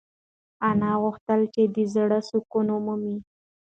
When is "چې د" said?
1.53-1.77